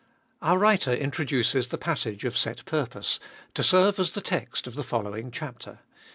[0.41, 3.19] Our writer introduces the passage of set purpose,
[3.53, 5.81] to serve as the text of the following chapter.